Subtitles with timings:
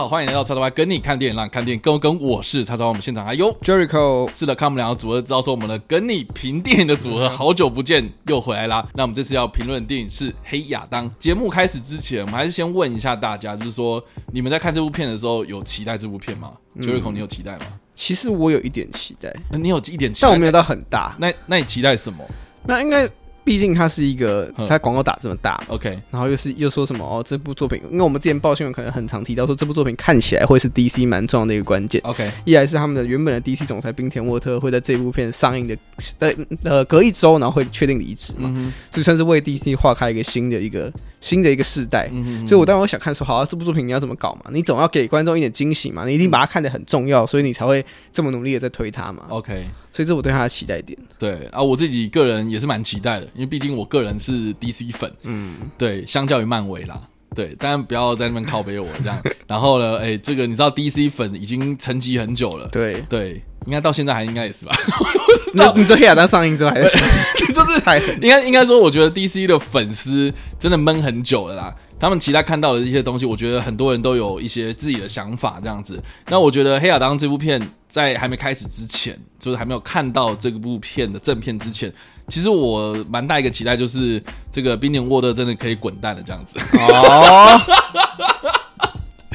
[0.00, 2.18] 好，欢迎来到叉叉 Y 跟你看电影，让你看电影更跟。
[2.22, 4.26] 我是叉叉 Y，我们现场还有 Jericho。
[4.34, 8.88] 是的，看我们两个组合，知道说我们的跟你评电影的组合 好久不见，又回来啦。
[8.94, 11.06] 那我们这次要评论的电影是《黑亚当》。
[11.18, 14.02] 节目开始之前，我们还是先问一下大家，就是说
[14.32, 16.52] 你们在看这部片的时候有期待这部片吗？
[16.76, 17.66] 嗯？Jericho，你有期待吗？
[17.94, 21.14] 其实我有一点期待，你有一点期待，但我没有到很大。
[21.18, 22.24] 那那你期待什么？
[22.64, 23.06] 那应该。
[23.44, 35.76] 毕竟它是一个，它广告打这么大，OK，然后又是又说什么哦，这部作品，因为我们之前报新闻可能很常提到说这部作品看起来会是 DC 蛮重要的一个关键，OK，一来是他们的原本的 DC 总裁冰田沃特会在这部片上映的
[36.18, 36.32] 呃
[36.64, 44.50] 呃隔一周，然后会确定离职嘛，嗯、所以算是为 DC 划开一个新的一个新的一个世代，嗯、所以我当然会想看说，好、啊，这部作品你要怎么搞嘛？
[44.52, 49.66] 你总要给观众一点惊喜嘛，你一定把它看得很重要，所以你才会这么努力的在推它嘛，OK。
[49.92, 50.96] 所以这我对他的期待点。
[51.18, 55.12] 对啊，我自己个人也是蛮期待的，因为毕竟我个人是 DC 粉。
[55.24, 57.00] 嗯，对，相较于漫威啦，
[57.34, 59.22] 对，当然不要在那边靠背我这样。
[59.48, 62.68] 然后呢，哎、欸，这个你知道 DC 粉已经沉寂很久了。
[62.68, 64.76] 对对，应该到现在还应该也是吧？
[65.54, 66.88] 那你这黑亚当上映之后还在
[67.54, 71.72] 就是太应该应该说，我觉得 DC 的粉丝真的闷很久了啦。
[72.00, 76.02] 他们期待看到的一些东西，我觉得很多人都有一些自己的想法，这样子。
[76.28, 81.92] 那我觉得《黑亚当》这部片在还没开始之前，就是还没有看到这部片的正片之前，
[82.26, 86.56] 其实我蛮大一个期待，就是这个冰点沃特真的可以滚蛋了，这样子。
[86.76, 87.60] 哦。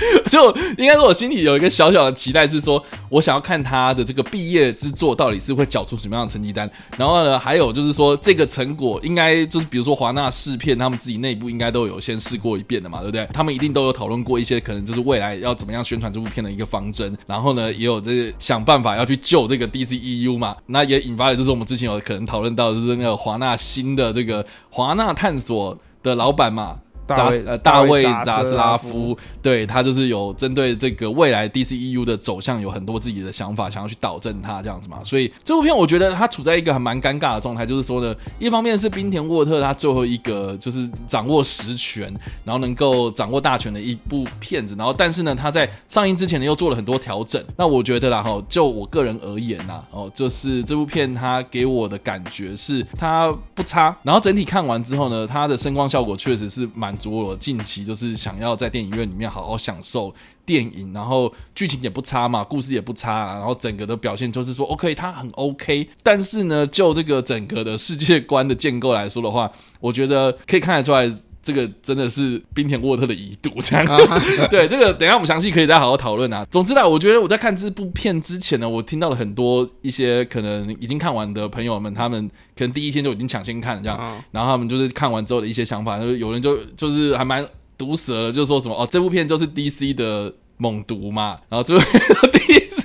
[0.29, 6.69] 就应该说，我心里有一个小小的期待，是说我想要看他的这个毕业之作到底是会缴出什么样的成绩单。
[6.97, 13.27] 然后呢，还有就是说，这个成果应该就是比如说华纳试片，他们自己内部应该都有先试过一遍的嘛，对不对？
[13.33, 17.15] 他们一定都有讨论过一些可能就是未来要怎么样宣传这部片的一个方针。
[17.27, 20.55] 然后呢，也有这个想办法要去救这个 DCEU 嘛。
[20.67, 26.79] 那也引发了就是我们之前有可能讨论到就是那个华纳新的这个华纳探索的老板嘛。
[27.07, 34.99] 扎呃，大卫扎斯拉夫，对，他就是有针对这个未来 DCEU 的走向有很多自己的想法，想要去导正他这样子嘛。
[35.03, 42.11] 所以这部片我觉得他处在一个还蛮尴尬的状态，就是说呢，一方面是冰田沃特他最后一个就是掌握实权，
[42.43, 47.39] 然后能够掌握大权的一部片子，然后但是呢，他在上映之前呢又做了很多调整。
[47.55, 56.94] 那我觉得啦哈，就我个人而言呐，哦，就是这部片它给我的感觉是它不差，然后整体看完之后呢，它的声光效果确实是蛮。
[57.05, 60.13] 我近期就是想要在电影院里面好好享受
[60.45, 65.87] 电影，然后剧情也不差嘛，故事也不差，然后整个的表现就是说 OK，它很 OK。
[66.03, 71.11] 但是呢，就这个整个的世界观的建构来说的话，我觉得可以看得出来，
[71.45, 73.51] 这个真的是冰田沃特的遗毒。
[73.61, 74.19] 这样，啊
[74.51, 76.45] 对这个，等一下我们详细可以再好好讨论啊。
[76.51, 82.29] 总之呢，我觉得我在看这部片之前呢，我听到了很多一些可能已经看完的朋友们，他们。
[82.57, 87.45] 可能第一天就已经抢先看了这样，然后他们就是看完之后的一些想法，就是有人就就是还蛮
[87.77, 92.01] 毒舌的，就是说什么哦，这部片就是 DC 的猛毒嘛，然后这部片
[92.31, 92.84] DC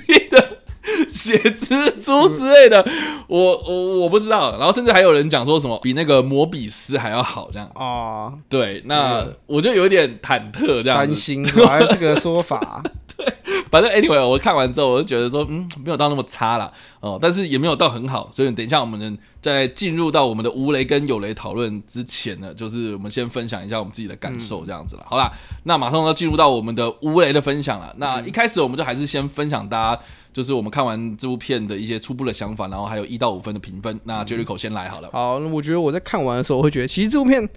[1.13, 2.85] 血蜘蛛之类的，
[3.27, 12.81] 我我我不知道，然后甚至还有人讲说什么比那个摩比斯还要好这样啊，对，那我就有点忐忑这样，担心还有这个说法。
[13.71, 25.03] 反正 anyway，我看完之后，我就觉得说，嗯，没有到那么差啦，哦，但是也没有到很好，所以等一下我们在进入到我们的无雷跟有雷讨论之前呢，就是我们先分享一下我们自己的感受，这样子了。
[25.03, 25.31] 嗯、好啦，
[25.63, 27.95] 那马上要进入到我们的无雷的分享了。
[27.97, 30.01] 那一开始我们就还是先分享大家，
[30.33, 33.97] 就是我们看完这部片的一些初步的想法，然后还有一到五分的评分。
[34.03, 35.09] 那 Jericho 先来好了。
[35.13, 37.47] 好，那我觉得我在看完的时候，我会觉得其实这部片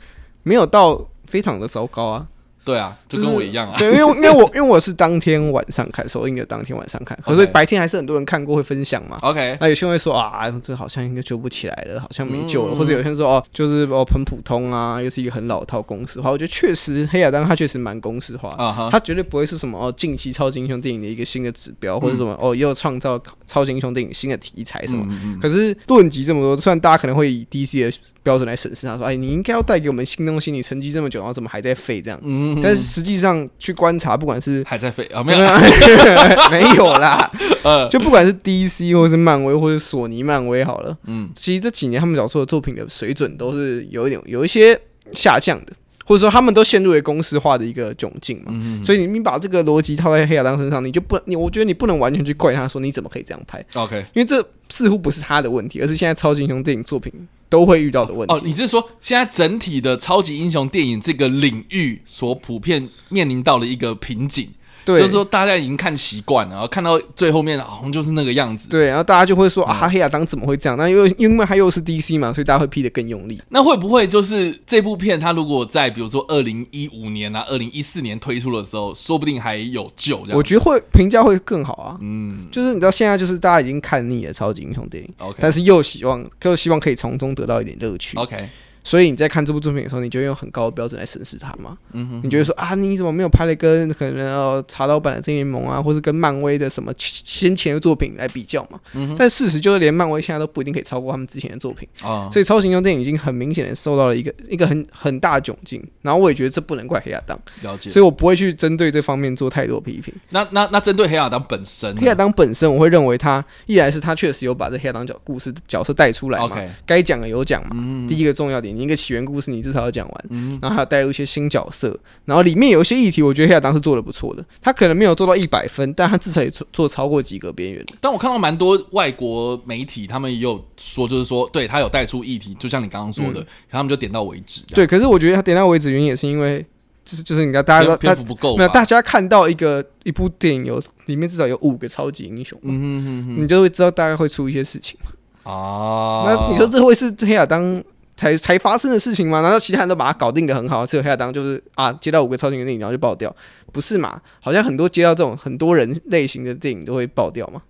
[0.44, 2.28] 没有到非常的糟糕啊。
[2.64, 3.76] 对啊，就跟我一样啊。
[3.76, 9.19] 对，因为因为我因为我是当天晚上看，首映的当天晚上看，可是白天还是很多人看过会分享嘛。
[9.20, 16.31] OK，那有些人会说啊，这好像应该救不起来了，好像没救了，或者有些人说哦，就是哦很普通啊，又是一个很老套公式化。
[16.31, 18.49] 我觉得确实黑亚当它确实蛮公式化，
[18.90, 25.05] 它绝对不会是什么哦近期超级英雄电影的一个新的指标，或者什么哦又创造超级英雄电影新的题材什么。
[25.43, 32.19] 可是论及这么多，虽然大家可能会以 DC 的标准来审视，他说哎，你应该要带给我们新东西，你沉寂这么久，然后怎么还在废这样？
[32.62, 35.45] 但是实际上去观察，不管是还在飞啊， 没有。
[36.51, 37.31] 没有啦，
[37.62, 37.89] 呃。
[37.89, 44.79] 就不管是 DC 或是漫威或者索尼漫威好了，嗯，其实这几年他们找出的作品的水准都是有一点有一些
[45.12, 45.73] 下降的，
[46.05, 48.53] 或者说他们都陷入了公式化的一个窘境嘛，
[48.85, 57.12] 所以你你把这个逻辑套在黑亚当身上，你就不你我觉得你不能完全去怪他说你怎么可以这样拍，OK，因为这似乎不是他的问题，而是现在超级英雄电影作品。
[57.55, 58.35] 都会遇到的问题。
[58.35, 64.49] 哦，你是说现在整体的超级英雄电影这个领域所普遍面临到的一个瓶颈，
[64.84, 68.69] 对，就是说大家已经看习惯了，然后看到最后面好像就是那个样子。
[68.69, 70.76] 对，然后大家就会说、嗯、啊，黑亚当怎么会这样？
[70.76, 73.40] 那因为因为他又是 DC 嘛，所以大家会批得更用力。
[73.48, 80.36] 那会不会就是这部片，它如果在比如说二零一五年啊、二零一四年推出的时候，说不定还有救这样？
[80.36, 81.96] 我觉得会评价会更好啊。
[82.00, 88.48] 嗯，就是你知道现在就是大家已经看腻了超级英雄电影，OK，但是又希望又希望可以从中得到一点乐趣，OK。
[88.84, 91.76] 所以你在看这部作品的时候，你就用很高的标准来审视它嘛？
[91.92, 98.78] 嗯哼，你觉得说啊，你怎么没有拍的跟可能要查刀版的《正义联盟》啊，或是跟漫威的什么先前的作品来比较嘛？
[98.92, 102.28] 嗯哼，但事实就是连漫威现在都不一定可以超过他们之前的作品啊。
[102.31, 105.82] 所以超级英雄电影已经很明显的受到了一个一个很很大的窘境。
[106.02, 107.90] 然后我也觉得这不能怪黑亚当，了解。
[107.90, 110.12] 所以我不会去针对这方面做太多批评。
[110.28, 117.70] 那那那针对黑亚当本身，黑亚当本身，我会认为他一来是他确实有把这黑亚当角故事角色带出来嘛，该讲的有讲嘛。
[117.72, 119.44] 嗯，第一个重要点，你一个起源故事。
[119.55, 124.44] 你至少要讲完，嗯，然后还要带入一些新角色，然后里面有一些议题，我觉得黑亚当是做的不错的。
[124.61, 127.85] 他可能没有做到一百分，但他至少也做做超过及格边缘。
[128.00, 134.62] 但我看到蛮多外国媒体，他们也有说，就是说，对他有带出议题，就像你刚刚说的，嗯、他们就点到为止。
[134.75, 136.65] 对，可是我觉得他点到为止原因也是因为，
[137.05, 144.99] 就是就是你看大家都篇幅不够，没有大家看到一个一部电影有里面至少有五个超级英雄，嗯哼哼哼，你就会知道大概会出一些事情
[145.44, 146.25] 啊。
[146.27, 147.82] 那你说这会是黑亚当？
[148.16, 149.40] 才才发生的事情吗？
[149.40, 150.87] 难道其他人都把它搞定的很好？
[150.87, 153.34] 只有黑亚当就是啊，接到五个超级英雄电影然后就爆掉，
[153.72, 154.20] 不是嘛？
[154.40, 157.61] 好像很多接到这种很多人类型的电影都会爆掉嘛。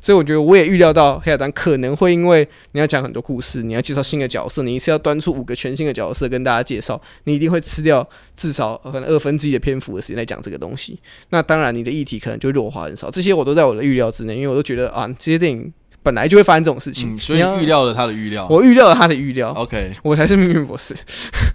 [0.00, 8.06] 所以我觉得我也预料到黑亚当可能会因为你要讲很多故事，你要介绍新的角色，你一次要端出五个全新的角色跟大家介绍，你一定会吃掉
[8.36, 10.96] 至少可能二分之一的篇幅的时间来讲这个东西。
[11.30, 15.72] 那当然你的议题可能就弱化很少，这些我都在我的预料之内，因为我都觉得啊，这些电影。
[16.06, 18.46] 本来就会发生这种事情，嗯、所以预料了他的预料。
[18.48, 19.52] 我预料了他的预料。
[19.56, 20.94] OK，我才是命运博士。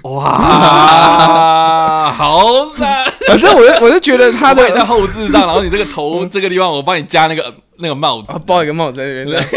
[0.04, 9.40] 哇， 好啦，反正我就我就觉得他的在后置上，然后你这个头这个地方，我帮你加那个那个帽子，包一个帽子在那边。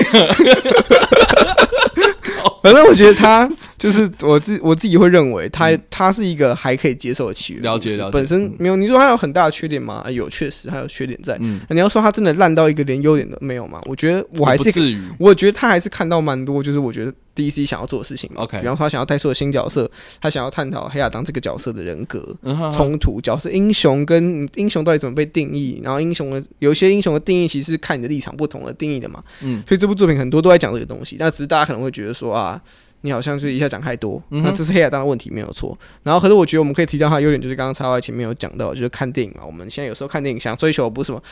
[2.62, 3.50] 反正我觉得他
[3.84, 7.62] 就是我自我自己会认为他他是一个还可以接受的起源。
[7.62, 10.02] 了解了解，本身没有你说他有很大的缺点吗？
[10.10, 11.36] 有，确实还有缺点在。
[11.40, 13.82] 嗯，你要说他真的烂到一个连优点都没有吗？
[13.84, 14.98] 我觉得我还是。
[15.18, 18.30] 我觉得他还是看到蛮多，就是我觉得 DC 想要做的事情。
[18.36, 22.34] OK，比方说他想要带出的新角色，他想要探讨黑亚当这个角色的人格
[22.72, 29.22] 冲突，角色英雄跟英雄到底怎么被定义，然后英雄的有一些英雄的定义其实是看你的立场不同而定义的嘛。
[29.42, 32.58] 嗯，所以这部作品很多都在讲这个东西，那只是大家可能会觉得说啊。
[33.04, 35.76] 你好像就一下讲太多，那这是黑亚当的问题没有错。
[36.02, 39.44] 然后，可是我觉得我们可以提到他的优点，就是刚刚插在前面有讲到，就是看电影嘛。
[39.44, 41.22] 我们现在有时候看电影想追求不是什么。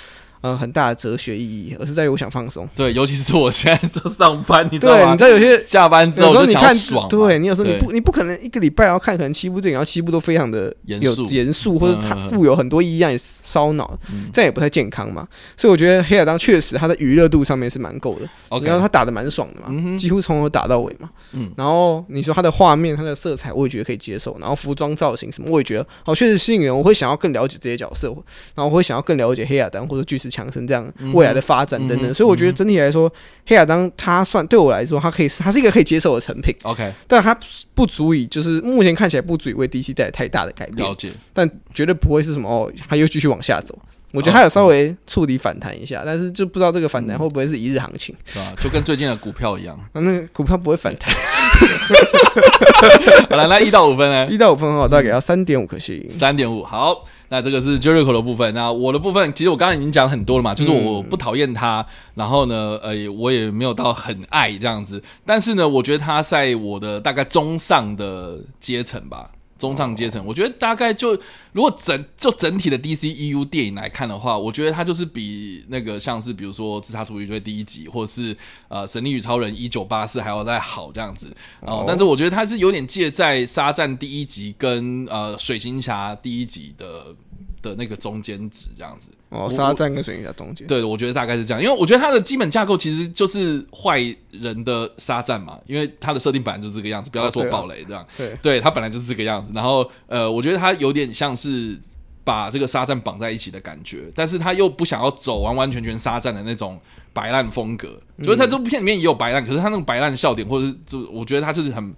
[0.43, 2.69] 呃，很大的哲学意义，而是在于我想放松。
[2.77, 4.99] 对，尤其是我现在在上班，你知道吗？
[4.99, 7.09] 对，你知道有些下班之后就想爽。
[7.09, 13.97] 对，你有时候你不，你不可能一个礼拜要看可能七部电影，然后七部都非常的严肃、严肃，或者它富有很多意义让你烧脑，
[14.33, 15.27] 这样也不太健康嘛。
[15.57, 18.29] 所以我觉得黑亚当确实他的娱乐度上面是蛮够的。
[18.67, 21.09] 然后他打的蛮爽的嘛，几乎从头打到尾嘛。
[21.33, 21.53] 嗯。
[21.57, 24.37] 然后你说他的画面、他的色彩，我也觉得可以接受。
[24.41, 26.77] 然后服装造型什么，我也觉得哦，确实吸引人。
[26.77, 28.09] 我会想要更了解这些角色，
[28.55, 30.91] 然后我会想要更了解黑亚当或者巨石强森这样。
[31.13, 33.13] 未来的发展等等，所以我觉得整体来说，
[33.47, 36.55] 黑亚当他算对我来说，他可以，他是一个可以接受的成品。
[36.63, 37.39] OK，但他
[37.75, 40.89] 不足以，就是目前看起来不足以为 DC 带来太大的改变。
[40.89, 43.79] 了解，但绝对不会是什么哦，他又继续往下走。
[44.13, 48.53] 我觉得他有稍微触底反弹一下，但是就不知道这个反弹会不会是一日行情，是吧？
[48.63, 51.15] 就跟最近的股票一样， 那个股票不会反弹。
[53.31, 54.27] 好了，那一到五分呢？
[54.31, 56.05] 一到五分的话，大概给他三点五颗星。
[56.11, 57.05] 三点五，好。
[57.29, 69.31] 那这个是 Jericho 的部分，那我的部分其实我刚刚已经讲很多了嘛，就是我不讨厌他，然后呢，呃，我也没有到很爱这样子，但是呢，我觉得他在我的大概中上的阶层吧。
[69.63, 71.17] 中上阶层，我觉得大概就
[71.53, 81.85] 如果整就整体的 DCEU 电影来看的话，我觉得它就是比那个像是比如说《自杀突击队》第一集，或者是呃《神力与超人》一九八四还要再好这样子哦。
[81.87, 87.15] 但是我觉得它是有点借在《沙战》第一集跟呃《水行侠》第一集的。
[87.63, 93.99] 的那个中间值这样子哦，沙赞跟水行侠中间，对，我觉得大概是这样，因为我觉得它的基本架构其实就是坏
[94.31, 101.79] 人的沙赞嘛，因为它的设定本来就是这个样子，不要再说暴雷这样，对，对，它本来就是这个样子，然后呃，我觉得它有点像是
[102.25, 106.79] 把这个沙赞绑在一起的感觉，但是他又不想要走完完全全沙赞的那种
[107.13, 111.95] 白烂风格，所以在这部片里面也有白烂，可是他那种白烂笑点或者是就我觉得他就是很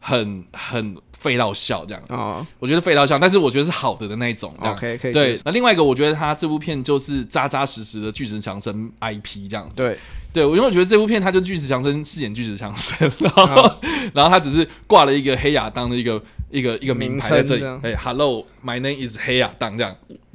[0.00, 0.96] 很很。
[1.22, 4.52] 废到笑这样啊，我觉得废到笑，但是我觉得是好的的那一种。
[4.58, 5.12] OK，可以。
[5.12, 9.76] 对，那另外一个，我觉得他这部片就是扎扎实实的巨石强森 IP 这样子。
[9.76, 9.96] 对，
[10.32, 13.74] 对，因为我觉得这部片他就巨石强森饰演巨石强森，然后
[14.12, 17.64] 然后他只是挂了一个黑亚当的一个一个一个名牌在这里。
[17.84, 19.94] 哎，Hello，my name is 黑亚当这样。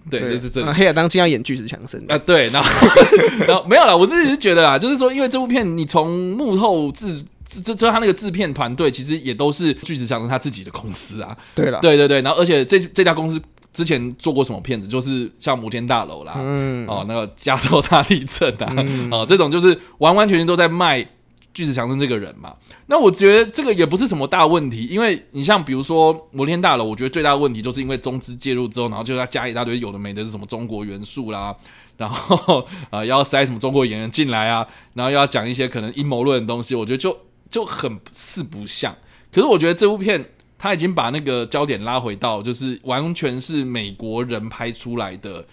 [0.09, 0.71] 对，对就是这里。
[0.71, 2.87] 黑亚当竟然演巨石强森啊，对，然后
[3.45, 7.25] 然后没有了，我自己是觉得啊，就是说，因为这部片你从幕后制。
[7.47, 11.35] 这这他那个制片团队其实也都是巨石强森他自己的公司啊。
[11.55, 13.41] 对了，对对对，然后而且这这家公司
[13.73, 21.07] 之前做过什么片子，就是像摩天大楼啦，嗯，哦，那个加州大地震啊，嗯、哦，这种就是完完全全都在卖
[21.53, 22.53] 巨石强森这个人嘛。
[22.87, 31.55] 那我觉得这个也不是什么大问题，因为你像比如说摩天大楼，我觉得最大的问题就是因为中资介入之后，然后就要加一大堆有的没的，是什么中国元素啦。
[31.97, 32.65] 然后啊、
[33.01, 37.15] 呃，要塞什么中国演员进来啊，然后又要讲一些可能阴谋论的东西，我觉得就。
[37.49, 38.95] 就很四不像，
[39.31, 40.23] 可是我觉得这部片
[40.57, 45.45] 他已经把那个焦点拉回到，就是完全是美国人拍出来的。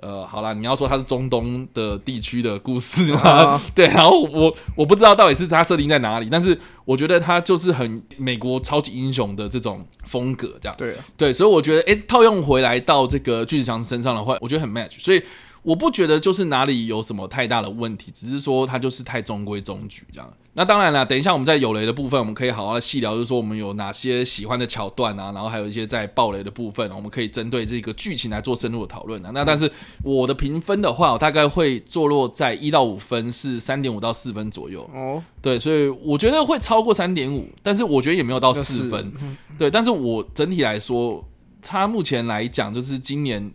[0.00, 3.20] 呃，好啦，你要说它是中东的地区的故事吗？
[3.22, 15.22] 啊、 对，然后我我不知道到底是它设定在哪里，但是我觉得它就是很美国超级英雄的这种风格，这样对、啊、对，所以我觉得，诶，套用回来到这个巨石强身上的话，我觉得很 match，所以。
[15.64, 20.32] 我不觉得就是哪里有什么太大的问题，只是说它就是太中规中矩这样。
[20.56, 29.30] 那当然了，等一下我们在有雷的部分，我们可以好好的细聊，就是说我们有哪些喜欢的桥段啊，然后还有一些在爆雷的部分，我们可以针对这个剧情来做深入的讨论啊。
[29.34, 29.68] 那但是
[30.04, 34.88] 我的评分的话，我大概会坐落在一到五分，是三点五到四分左右。
[34.94, 39.12] 哦，对，所以我觉得会超过三点五，但是我觉得也没有到四分。
[39.58, 41.26] 对，但是我整体来说，
[41.60, 43.50] 它目前来讲就是今年。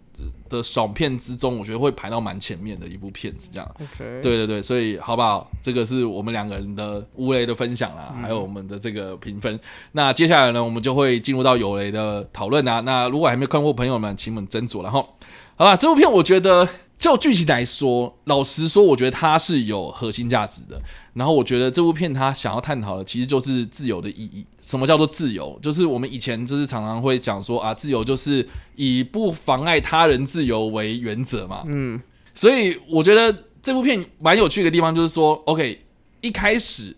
[0.50, 3.76] 的爽片之中，我觉得会排到蛮前面的一部片子，这样。
[3.98, 5.50] 对对对，所以好不好？
[5.62, 9.60] 这个是我们两个人的无雷的分享啦，嗯、还有我们的这个评分。
[9.92, 12.82] 那接下来呢，我们就会进入到有雷的讨论啊。
[12.82, 14.84] 那如果还没看过朋友们，请你们斟酌。
[14.84, 15.08] 然后，
[15.56, 16.68] 好吧，这部片我觉得。
[17.00, 20.80] 就剧情来说，老实说，我觉得它是有核心价值的。
[21.14, 24.46] 然后，我觉得这部片它想要探讨的，其实就是自由的意义。
[24.62, 25.58] 什么叫做自由？
[25.62, 31.64] 就是我们以前就是常常会讲说啊，自由就是以不妨碍他人自由为原则嘛。
[31.66, 32.00] 嗯，
[32.36, 35.82] 所以我觉得这部片蛮有趣的地方就是说，OK，
[36.20, 36.94] 一开始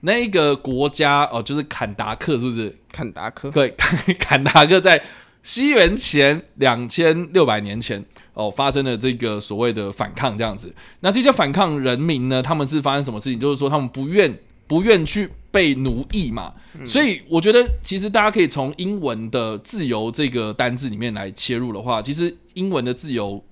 [0.00, 2.76] 那个国家哦，就是坎达克，是不是？
[2.90, 3.70] 坎达克，对，
[4.18, 5.00] 坎达克在
[5.46, 8.04] 西元前两千六百年前。
[8.34, 13.40] 哦，发生了这个所谓的反抗这样子，那这些反抗人民呢，他们是发生什么事情？
[13.40, 14.30] 就是说他们不愿
[14.66, 23.42] 不愿去被奴役嘛，嗯、所以我觉得其实大家可以从英文的自由这个单字里面来切入的话，其实英文的自由。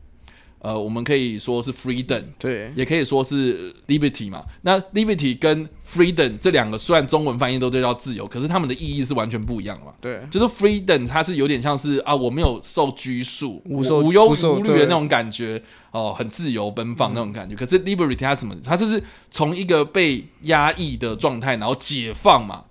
[0.64, 4.42] 呃，我们可以说是 freedom，对，也可以说是 liberty 嘛。
[4.62, 9.92] 那 liberty 跟 freedom 这两个虽然中文翻译都叫自由，可是他们的意义是完全不一样的嘛。
[10.00, 17.54] 对，就是 freedom 它是有点像是啊，我没有受拘束，无忧无虑的那种感觉，哦，很自由奔放那种感觉。
[17.54, 18.56] 嗯、可是 liberty 它什么？
[18.64, 22.64] 它就是从一个被压抑的状态，然后解放嘛。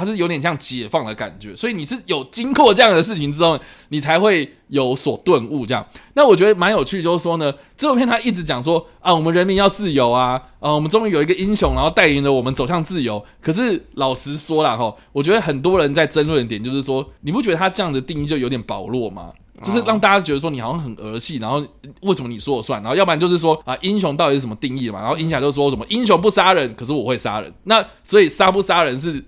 [0.00, 5.66] 它是有点像解放的感觉，所以你是有经过这样的事情之后，你才会有所顿悟。
[5.66, 13.22] 这样，那我觉得蛮有趣，就是说呢，这部片他一直讲说啊，我们人民要自由啊，啊，我们终于有一个英雄，然后带领着我们走向自由。
[13.42, 19.30] 可是老实说啦，哈，我觉得很多人在争论的点就是说，你不觉得他这样的定义就有点薄弱吗？
[19.62, 21.62] 就是让大家觉得说你好像很儿戏，然后
[22.00, 22.80] 为什么你说了算？
[22.82, 25.00] 然后要不然就是说啊，英雄到底是什么定义嘛？
[25.02, 27.52] 然后英起来就说什么英雄不杀人，可是我会杀人。
[27.64, 29.22] 那所以杀不杀人是？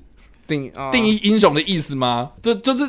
[0.46, 2.30] 定义、哦、定义英雄的意思吗？
[2.42, 2.84] 就就是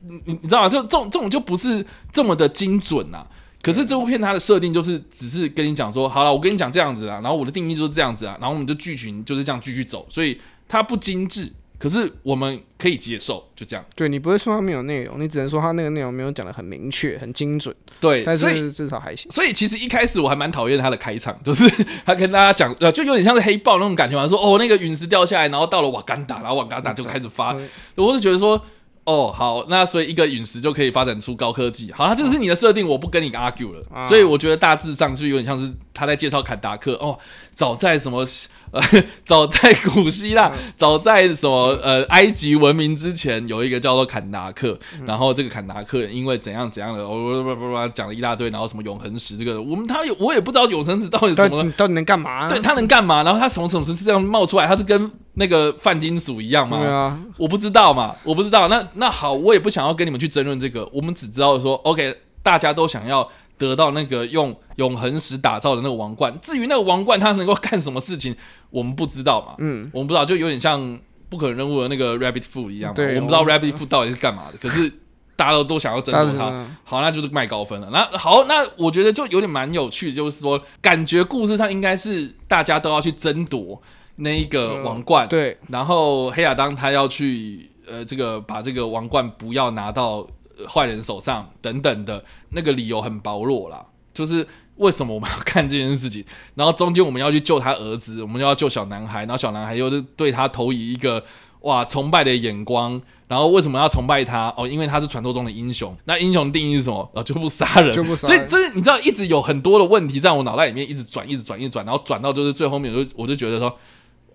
[0.00, 0.68] 你你知道吗？
[0.68, 3.26] 就这种这种就不是这么的精准呐、啊。
[3.62, 11.52] 可是这部片它的设定就是只是跟你讲说，好了，我跟你讲这样子啊，然后我的定义就是这样子啊，然后我们就剧情就是这样继续走，所以它不精致。
[11.82, 13.84] 可是我们可以接受，就这样。
[13.96, 17.74] 对，你不会说它没有内容，你只能说它那个内容没有讲的很明确、很精准。
[18.00, 19.28] 对，但是至少还行。
[19.32, 21.68] 所以其实一开始我还蛮讨厌他的开场，就是
[22.06, 27.56] 他跟大家讲，呃，就有点像是黑豹那种感觉嘛，说哦，那个陨石掉下来，然后到了瓦干达，然后瓦干达就开始发。
[27.96, 28.64] 我是觉得说。
[29.04, 31.90] 哦，好，那所以一个陨石就可以发展出高科技。
[31.90, 33.84] 好，那这个是你的设定，我不跟你 argue 了。
[33.92, 36.92] 啊、所以我觉得大致上就有点像是他在介绍坎达克。
[36.94, 37.18] 哦，
[37.54, 38.24] 早在什么
[38.70, 38.80] 呃，
[39.26, 44.78] 早在古希腊，早在什么呃埃及文明之前，有一个叫做坎达克。
[44.98, 48.50] 嗯、然后这个坎达克因为怎样怎样的，我不不不，讲了一大堆。
[48.50, 52.48] 然后什么永恒石这个，我们他有我也不知道永恒石到底什么，到底能干嘛？
[52.48, 53.22] 对，他能干嘛？
[53.22, 54.66] 然后他从什么什么是这样冒出来？
[54.66, 56.78] 他是跟那个泛金属一样吗？
[56.78, 58.68] 对啊，我不知道嘛，我不知道。
[58.68, 60.88] 那那好，我也不想要跟你们去争论这个。
[60.92, 63.26] 我们只知道说，OK，大家都想要
[63.62, 66.36] 得到那个用永恒石打造的那个王冠。
[66.42, 68.34] 至于那个王冠它能够干什么事情，
[68.70, 69.54] 我们不知道嘛。
[69.58, 72.94] 嗯，我们不知道，就有点像不可能任务的那个 Rabbit Foot 一样嘛。
[72.94, 74.58] 对，我们不知道 Rabbit Foot 到底是干嘛的。
[74.58, 74.92] 可是
[75.36, 76.66] 大家都都想要争夺它。
[76.84, 77.88] 好，那就是卖高分了。
[77.92, 83.80] 那好，那我觉得就有点蛮有趣的，就是说，感觉故事上应该是大家都要去争夺。
[84.16, 90.24] 那一个王冠，嗯、对，然后黑亚当他要去，呃，这个把这个王冠不要拿到
[90.68, 96.24] 坏人手上等等的那个理由很薄弱啦，就是为什么我们要看这件事情？
[96.54, 101.22] 然后中间我们要去救他儿子，我们要救小男孩，然后小男孩又是对他投以一个
[101.60, 103.00] 哇崇拜的眼光。
[103.28, 104.52] 然后为什么要崇拜他？
[104.56, 105.96] 哦，因为他是传说中的英雄。
[106.04, 107.10] 那英雄定义是什么？
[107.14, 108.48] 呃，就不杀人，就不杀人。
[108.48, 113.74] 所以这你知道，一直有很多的问题在我脑袋里面一直转，一直转，一直转，然后转到就是最后面，我就我就觉得说。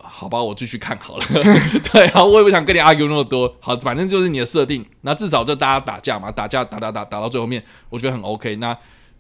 [0.10, 1.26] 好吧，我继续看好了。
[1.92, 3.56] 对，好我也不想跟你 argue 那么多。
[3.60, 4.86] 好，反正就是你的设定。
[5.02, 8.56] 那至少就大家打架嘛，打架打打打打到最后面，我觉得很 OK。
[8.58, 8.78] 那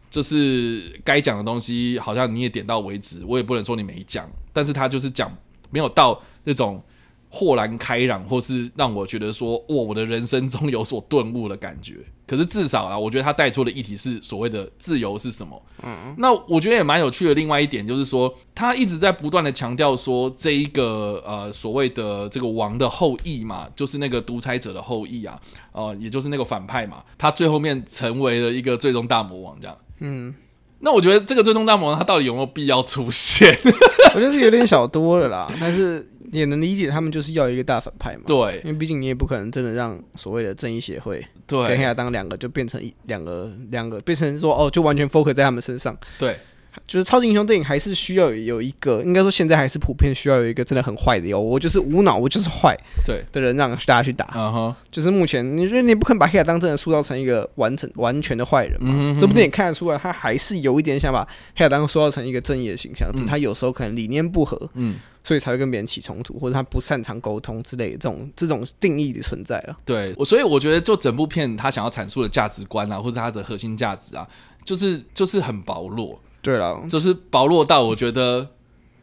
[0.09, 3.23] 就是该讲的东西，好像你也点到为止。
[3.27, 5.31] 我也不能说你没讲，但是他就是讲
[5.69, 6.83] 没有到那种。
[7.29, 11.95] 豁然开朗，或是让我觉得说，哇，我的人生中有所顿悟的感觉。
[12.25, 15.61] 可是至少啊，我觉得他带出的议题是所谓的自由是什么。
[15.81, 17.33] 嗯，那我觉得也蛮有趣的。
[17.33, 25.39] 另外一点就是说，他一直在不断的强调说，这一个呃所谓的这个王的后裔嘛，就是那个独裁者的后裔啊，
[25.71, 29.77] 呃，也就是那个反派嘛，他最后面成为了一个最终大魔王这样。
[29.99, 30.35] 嗯，
[30.79, 33.57] 那我觉得这个最终大魔王他到底有没有必要出现？
[34.13, 36.05] 我觉得是有点小多了啦，但是。
[36.31, 41.67] 也能理解他们就是要一个大反派嘛，对，因为毕竟你也不可能真的让所谓的正义协会对。
[41.67, 46.37] 跟黑亚当两个就变成一两个两个变成说哦就完全 focus 在他们身上，对，
[46.85, 58.93] 就是超级英雄电影还是需要有一个，应该说现在还是普遍需要有一个真的很坏的哟，我就是无脑，我就是坏对的人让大家去打，嗯哼，就是目前你觉得你不可能把黑亚当真的塑造成一个完整完全的坏人嘛？
[58.95, 64.97] 嗯，这部电影看得出来他还是有一点想把黑亚当塑造成一个正义的形象，他有时候可能理念不合，嗯。
[65.23, 69.75] 所以才会跟别人起冲突，或者他不擅长沟通之类的这种这种定义的存在了。
[69.83, 74.25] 对，我所以我觉得就整部片他想要阐述的价值观啊，或者他的核心价值啊，
[74.63, 76.17] 就是就是很薄弱。
[76.47, 78.47] 对了，就是薄弱到我觉得。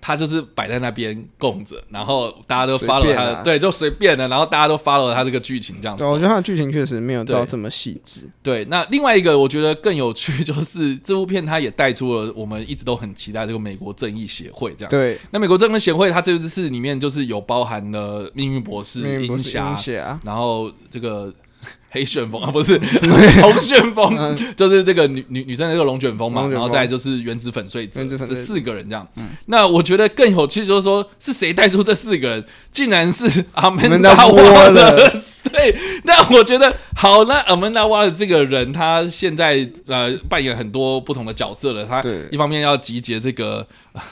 [0.07, 6.05] 他就是摆在那边供着，然后大家都 follow 他的，对，就随便的，然后大家都 follow 他这个剧情这样子。
[6.05, 8.29] 对，我觉得他的剧情确实没有到这么细致。
[8.43, 14.91] 对，那另外一个我觉得更有趣，就是这部片它也带出了我们一直都很期待这个美国正义协会这样。
[14.91, 21.33] 对，那美国正义协会它这次里面就是有包含了命运博士、鹰侠，然后这个。
[21.95, 22.77] 黑旋风啊，不是
[23.41, 29.07] 红旋风，嗯、就是这个女女女生的这个龙卷风嘛，然后再来就是原子粉碎者，是四个人这样。
[29.15, 32.45] 嗯、那我觉得更有趣就是说，是谁带出这四个人？
[32.73, 34.37] 竟然是阿曼达沃
[34.73, 35.15] 的。
[35.53, 41.85] 对，那我觉得好，那阿曼达沃的这个人，他现在呃扮演很多不同的角色了。
[41.85, 42.03] 他
[42.33, 43.65] 一方面要集结这个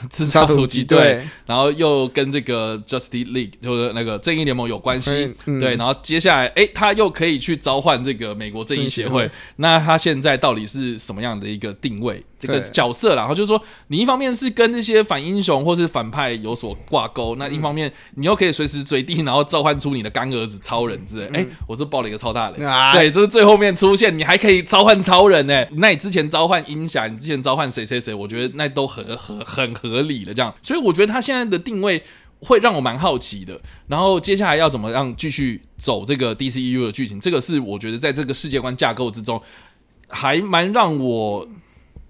[0.09, 5.33] 自杀突击队，然后又跟这个 Justice League 就是那个正义联盟有关系。
[5.45, 9.27] 嗯、对，然后接下来，哎，他又可以去召唤这个美国正义协会。
[9.55, 12.23] 那他现在到底是什么样的一个定位？
[12.37, 21.25] 这个角色，然后就是说，你一方面是跟那些反英雄或是反派有所挂钩，那一方面你又可以随时随地，然后召唤出你的干儿子超人之类。
[21.27, 25.65] 哎、嗯，我是爆了一个超大雷，啊、对，就是最后面出现，你还可以召唤超人呢。
[25.77, 30.53] 那你之前召唤鹰侠，你之前召唤谁谁谁，我觉得那都很合很合理的这样。
[30.61, 32.03] 所以我觉得他现在的定位
[32.43, 33.59] 会让我蛮好奇的。
[33.87, 39.41] 然后接下来要怎么样继续走这个 DCEU 的剧情，这个是我觉得在这个世界观架构之中
[40.07, 41.47] 还蛮让我。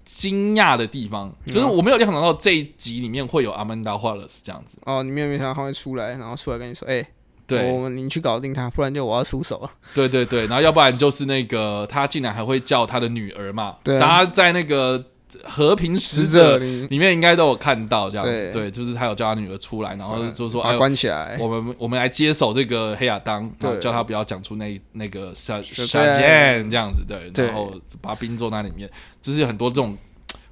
[0.06, 7.08] 惊讶的地方就是我没有料想到这一集里面会有阿曼达·华勒斯这样子哦，你没有没想到他会出来，然后出来跟你说，哎、欸，
[7.46, 9.70] 对，我们你去搞定他，不然就我要出手了。
[9.94, 15.02] 对对对，然后要不然就是那个他竟然还会叫他的女儿嘛，对、啊，大家在那个。
[15.44, 16.98] 和平使者里。
[16.98, 28.88] 面应该都有看到这样子，对，就是他有叫他女儿出来，然后就说：“哎，关起来，我们我们来接手这个黑亚当，叫他不要讲出那那个小小剑这样子，对，然后把兵坐在里面，
[29.20, 29.96] 就是很多这种，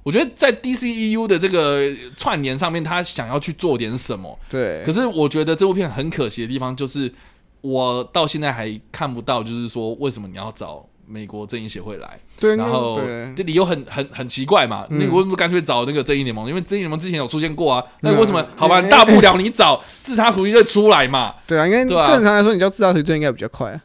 [0.03, 4.83] 我觉得在 DCEU 的这个串联上面，他想要去做点什么，对。
[4.85, 7.11] 可是我觉得这部片很可惜的地方，就是
[7.61, 10.85] 我到现在还看不到，就是说为什么你要找。
[11.07, 12.99] 美国正义协会来，对，然后
[13.35, 14.85] 这理由很很很奇怪嘛。
[14.89, 16.47] 那为什么干脆找那个正义联盟？
[16.47, 17.83] 因为正义联盟之前有出现过啊。
[18.01, 18.45] 那为什么？
[18.55, 21.35] 好吧，大不了你找 自杀突击队出来嘛。
[21.45, 23.81] 对啊，因为正常来说，你叫自杀突击队应该比较快啊。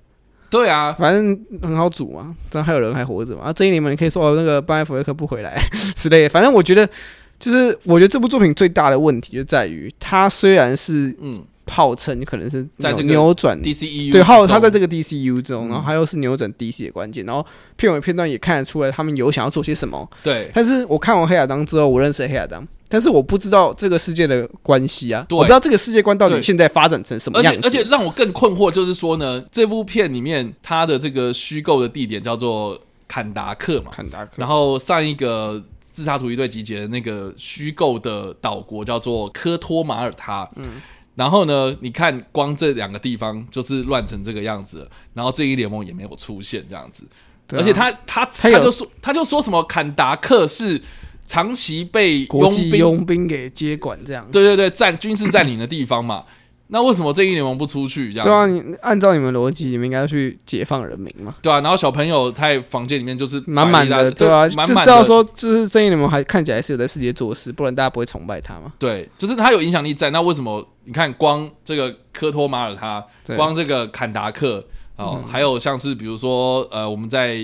[0.50, 3.42] 对啊，反正很好组嘛，但还有人还活着嘛。
[3.44, 5.60] 啊，正义联盟你可以说哦，那个班艾佛列克不回来
[5.96, 6.28] 之类的。
[6.28, 6.88] 反正我觉得，
[7.38, 11.42] 就是我觉得这部作品最大的问题就在于，它虽然是嗯。
[11.68, 20.08] 号称可能是在这个扭转 DCEU 对，号他在这个 DCU 中，然后他又是扭转 DC 的关键，然后片尾片段也看得出来他们有想要做些什么。
[20.22, 27.60] 对，但是我看完黑亚当之后，我认识黑亚当，但是我不知道这个世界的关系啊，我不知道这个世界观到底现在发展成什么样子。
[27.62, 40.80] 而且让我更困惑就是说呢，这部片里面它的这个虚构的地点叫做坎达克嘛，坎达克，然后上一个自杀突击队集结的那个虚构的岛国叫做科托马尔他，嗯。
[41.18, 47.04] 然后呢，你看光这两个地方就是乱成这个样子，然后正义联盟也没有出现这样子，
[47.48, 50.80] 而且他他他就说他就说什么坎达克是
[51.26, 56.24] 长期被国际佣兵给接管这样，对对对，占军事占领的地方嘛。
[56.68, 58.12] 那为什么正义联盟不出去？
[58.12, 61.34] 这样对啊，你按照你们逻辑，你们应该要去解放人民嘛？
[61.42, 68.72] 对啊，然后小朋友在房间里面就是满满的，对啊，满满的，就知道说，就是正义联盟还看起来是有在世界做事，不然大家不会崇拜他嘛？
[68.78, 70.10] 对，就是他有影响力在。
[70.10, 73.04] 那为什么你看光这个科托马尔他，
[73.36, 74.64] 光这个坎达克
[74.96, 77.38] 哦，还有像是比如说呃，我们在。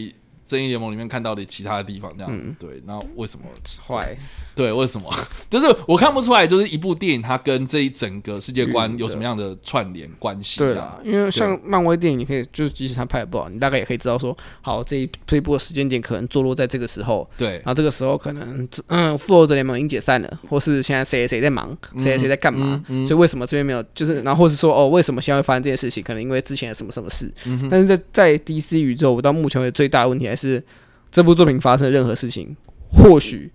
[0.46, 3.46] 正义联盟里面看到的其他的地方，这样、嗯、对，那为什么
[3.88, 4.14] 坏？
[4.54, 5.12] 对，为什么？
[5.50, 10.58] 就是我看不出来，就是一部电影它跟这一整个世界观有什么样的串联关系？
[10.58, 17.28] 对啊，因为像漫威电影，你可以就是即使它拍的不好，你大概也可以知道说，好这一这一部的时间点可能坐落在这个时候。
[17.36, 23.06] 对，然后这个时候可能嗯，复仇者联盟已经解散了，或是现在谁谁在忙，谁谁在干嘛、嗯嗯嗯？
[23.06, 23.82] 所以为什么这边没有？
[23.94, 26.02] 就是然后或是说哦，为什么现在会发生这件事情？
[26.02, 27.28] 可能因为之前的什么什么事。
[27.46, 30.62] 嗯、但是在在 DC 宇宙，我到目前为止最大的问题还是
[31.10, 32.56] 这部作品发生的任何事情，
[32.92, 33.50] 或许。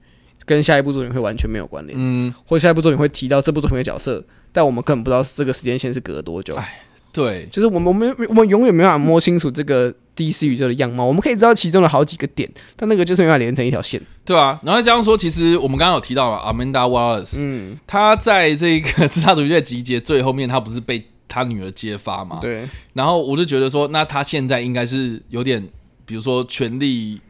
[0.50, 6.56] 跟下一部作品会完全没有关联，嗯，或者下一部作品会提到这部作品的角色，但我们根本不知道这个时间线是隔了多久。
[6.56, 6.82] 哎，
[7.14, 11.06] 对，就是我们我们我们永远没办法摸清楚这个 DC 宇宙的样貌。
[11.06, 14.02] 我们可以知道其中的好几个点，但那个就是没办法连成一条线。
[14.26, 22.36] 对啊，然后这样说，其实我们刚刚有提到了 Amanda Wallace，嗯，他在这个 自杀主义的集结最后面，他不是被他女儿揭发嘛？
[22.42, 22.68] 对。
[22.94, 25.64] 然后我就觉得说，那他现在应该是有点，
[26.08, 27.22] 比如说权力。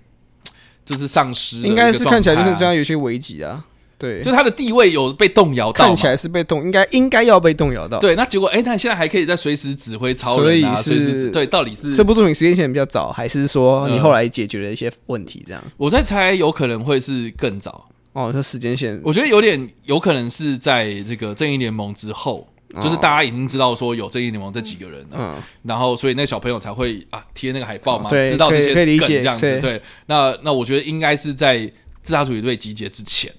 [0.89, 3.63] 就是丧失，应该是看起来就是这样，有些危机啊。
[3.99, 7.99] 对，就他的地位有被动摇到，看起来是被动，应该应该要被动摇到。
[7.99, 15.43] 对，那结果，哎、欸，他现在还可以在随时指挥超人啊，随时对，到底是这部作品时间线比较早，还是说你后来解决了一些问题？
[15.45, 18.31] 这样、嗯，我在猜，有可能会是更早哦。
[18.31, 22.47] 这时间线，我觉得有点有可能是在这个正义联盟之后。
[22.81, 29.81] 就是大家已经知道说有正义联盟这几个人了，嗯，然后所以那小朋友才会啊贴那个海报嘛，知道这些梗这样子，对，对。
[30.05, 31.59] 那那我觉得应该是在
[32.01, 33.31] 自杀主义队集结之前，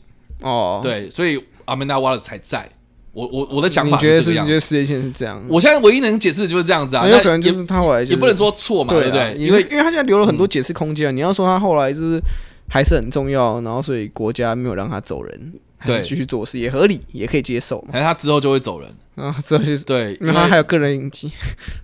[0.42, 2.68] 哦，对，所以阿曼达·瓦勒斯才在。
[3.12, 5.42] 我我我的想法是这样，你觉得时间线是这样？
[5.48, 9.34] 我现在唯一能解释的就是这样子啊，有可能就是他后来也不能说错嘛，对不对？
[9.36, 12.20] 因为因为他现在留了很多解释空间，你要说他后来就是
[12.68, 17.84] 还是很重要，然后所以国家没有让他走人，还是继续做事也合理，也可以接受。
[17.90, 18.88] 但是他之后就会走人。
[19.16, 21.30] 啊，这就是对，因为他还有个人影集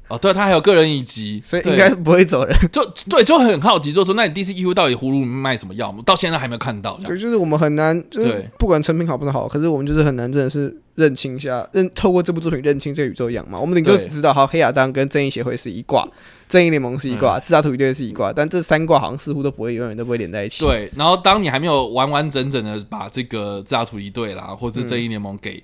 [0.08, 2.56] 哦，对他还有个人影集，所以应该不会走人。
[2.72, 5.94] 就对，就很好奇，就说那你 DCU 到底葫芦卖什么药？
[6.06, 6.98] 到现在还没有看到。
[7.04, 13.58] 对，就是我们很难，就是不管成品好不好，可是我们就是很难，真的是认清一下，认透过这部作品认清这个宇宙样嘛。
[13.60, 16.08] 我们顶多只知道，好，黑亚当跟正义协会是一挂，
[16.48, 20.64] 正义联盟是一挂，自杀突击队是一挂，但这三挂好像似乎都不会永远都不会连在一起。
[20.64, 25.62] 对，然后当你还没有完完整整的把这个自杀突击队啦，或者正义联盟给。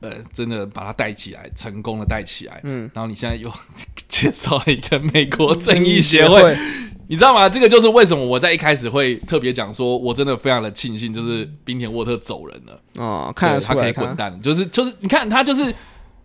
[0.00, 2.60] 呃，真的把它带起来，成功的带起来。
[2.64, 3.50] 嗯，然后你现在又
[4.06, 6.54] 介绍了一个美国正义协会，
[7.08, 7.48] 你知道吗？
[7.48, 12.78] 这个就是为什么我在一开始会特别讲说，我真的非常的庆幸，就是冰田沃特走人了。
[12.98, 15.74] 哦，看来他可以滚蛋，就是就是，你看他就是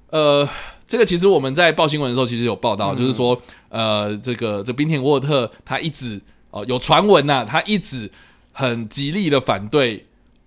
[0.09, 0.45] 呃，
[0.89, 8.11] 这个其实我们在报新闻的时候其实有报道，嗯、就是说呃，这个这宾田沃特他一直哦、呃、有传闻呐，他一直
[8.51, 10.05] 很极力的反对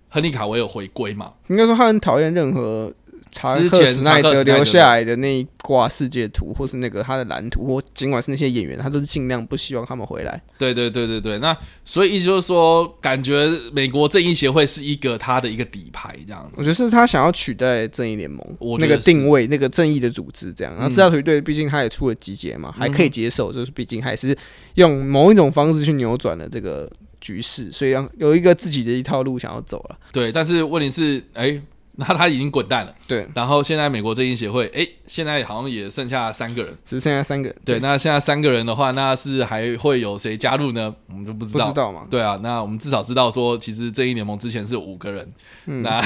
[0.09, 2.93] 亨利卡维尔回归嘛，应该说他很讨厌任何。
[3.33, 10.41] 查克史奈德留下来的那一挂世界图，或是那个他的蓝图，或尽管是那些演员，他都是尽量不希望他们回来。
[10.57, 16.53] 对对对对对，那所以意思就是说，感觉美国正义协会是一个他的一个底牌这样子。
[16.57, 18.45] 我觉得是他想要取代正义联盟
[18.79, 20.73] 那个定位，那个正义的组织这样。
[20.75, 24.37] 然后自杀球队毕竟他也出了集结嘛，还可以接受，就是毕竟还是
[24.75, 26.87] 用某一种方式去扭转了这个
[27.19, 29.97] 局势，所以让有一个自己的一套路想要走了。
[30.11, 31.61] 对，但是问题是，哎、欸。
[31.95, 33.27] 那他已经滚蛋了，对。
[33.35, 37.57] 然后现在美国正义协会，哎，现在好像也剩下三个人，只剩下三个人。
[37.63, 40.93] 对，那现在三个人的话，那是还会有谁加入呢？
[41.07, 42.07] 我们就不知道，不知道嘛？
[42.09, 45.31] 对啊，那我们至少知道说，其实正义联盟之前是五个人。
[45.67, 45.99] 嗯、那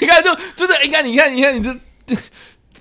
[0.00, 1.76] 应该就就是应该你看，你看你这。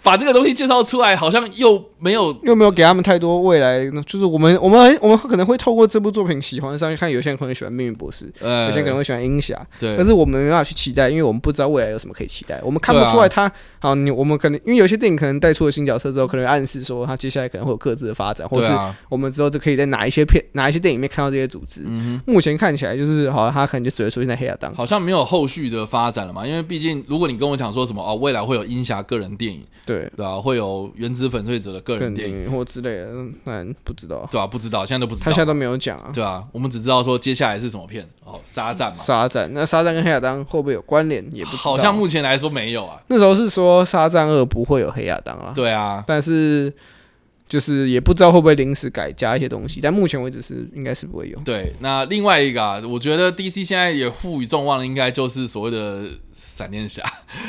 [0.06, 3.84] 把这个东西介绍出来，好像又没有又没有给他们太多未来。
[4.06, 9.60] 就是我们我们我们可能会透过这部作品喜欢上去看，有些人可能喜欢命运博士，有些人可能会喜欢鹰侠。
[9.80, 12.62] 对，但是我们没办法去期待，因为我们不知道未来有什么可以期待。
[12.63, 18.72] 我们看不出来他好，你我们可能因为有些电影可能带出了新角色之后，可能暗示说他接下来可能会有各自的发展，或是
[19.10, 21.82] 我们之后就可以在哪一些片、哪一些电影里面看到这些组织。
[21.86, 26.46] 嗯哼，目前看起来就是好像他可能就只会出现在黑亚当，好像没有后续的发展了嘛？
[26.46, 30.92] 因为毕竟如果你跟我讲说什么哦，未来会有鹰侠个人电影，对对啊，会有。
[30.96, 33.10] 原子粉碎者的个人电影或之类的，
[33.46, 41.24] 嗯，不知道，对啊，不知道，现在都不知道，他现在都没有讲啊，对啊，我们只知道说接下来是什么片哦，沙赞嘛，沙赞，那沙赞跟黑亚当会不会有关联？
[41.34, 42.98] 也不好像目前来说没有啊。
[43.08, 46.72] 那时候是说沙赞二不会有黑亚当啊，对啊，但是
[47.50, 51.40] 就是也不知道会不会临时改加一些东西，但目前为止是应该是不会有。
[51.40, 56.04] 对，那另外一个啊，我觉得 DC 现在也赋予众望的，应该就是所谓的。
[56.36, 57.02] 闪电侠，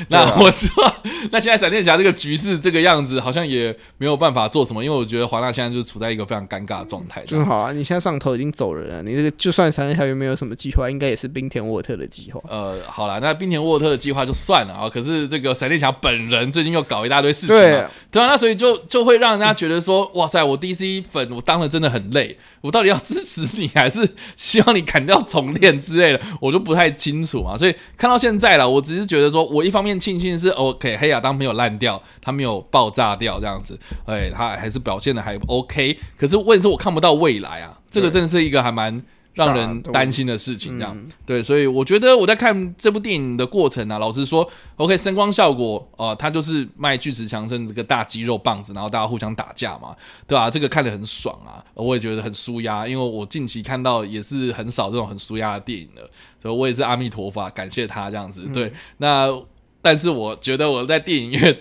[0.09, 0.96] 那我知道，
[1.33, 7.22] 那现在闪电侠这个局势这个样子，好像也没有办法做什么，因为我觉得华纳现在就是处在一个非常尴尬的状态。
[7.27, 12.40] 正好啊，你现在上头已经走人了，你这个就算闪电侠有没有什么计划，应该也是冰田沃特的计划。
[12.49, 27.57] 呃，好了，那冰田沃特的计划就算了啊，可是这个闪电侠本人最近又搞一大堆事情了，对，啊，那所以就就会让人家觉得说，哇塞，我 DC 粉我当的真的很累，我到底要支持你，还是希望你砍掉重练之类的，我就不太清楚啊。
[27.57, 29.77] 所以看到现在了，我只是觉得说我一。
[29.77, 35.95] 方面庆幸是 OK，黑亚当没有烂掉，他没有爆炸掉这样子，哎，他还是表现的还 OK。
[36.17, 39.03] 可是问题是我看不到未来啊，这个真的是一个还蛮
[39.37, 41.40] 让人担心的事情，这样、嗯、对。
[41.40, 49.94] 所以我觉得我在看这部电影的过程啊，老实说，OK，声光效果啊，他、呃、就是卖巨石强森这个大肌肉棒子，然后大家互相打架嘛，
[50.27, 50.51] 对吧、啊？
[50.51, 56.11] 这个看得很爽啊，我也觉得很舒压，因为我近期看到也是很少这种很舒压的电影了，
[56.42, 58.42] 所以我也是阿弥陀佛，感谢他这样子。
[58.53, 59.42] 对，嗯、那。
[59.83, 61.57] 但是我觉得我在电影院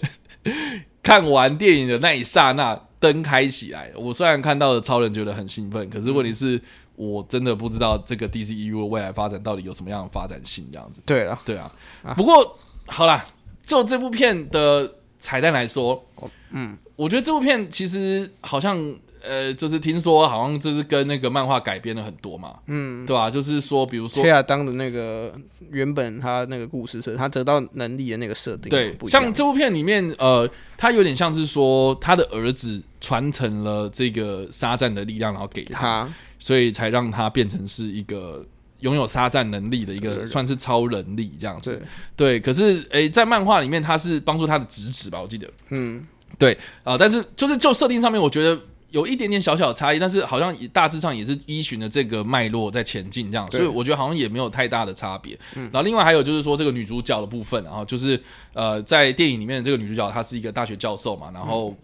[1.04, 6.60] 看完电影的那一刹那，灯开起来，我虽然看到了超人觉得很兴奋，可是问题是
[6.96, 11.02] 我真的不知道这个 DCEU 的未来发展到底有什么样的发展性，这样子。
[11.06, 11.72] 对了，对啊。
[12.16, 13.26] 不过好啦，
[13.64, 16.06] 就这部片的彩蛋来说，
[16.52, 18.96] 嗯，我觉得这部片其实好像。
[19.28, 23.28] 呃，就是听说好像就是跟那个漫画改编了很多嘛，嗯，对吧、啊？
[23.32, 25.34] 就是说，比如说黑亚当的那个
[25.72, 36.14] 原本他那个故事是他得到能力的那个设定，对，像这部片里面，呃，他有点像是说他的儿子传承了这个沙赞的力量，然后给他，他
[36.46, 38.46] 所以才让他变成是一个
[38.82, 41.82] 拥有杀战能力的一个算是超能力这样子，
[42.16, 42.40] 对，对。
[42.40, 45.20] 可是，诶、欸，在漫画里面他是帮助他的侄子吧？
[45.20, 46.06] 我记得，嗯，
[46.38, 46.54] 对
[46.84, 48.60] 啊、呃，但是就是就设定上面，我觉得。
[48.92, 55.38] 有一点点小小的差异，但是好像大致上也是依循着这个脉络在前进，这样，所以我觉得好像也没有太大的差别。
[55.56, 58.18] 嗯，然后另外还有就是说这个女主角的部分，然后就是
[58.54, 61.78] 呃，在电影里面的这个女主角她是一个大学教授嘛，然后嗯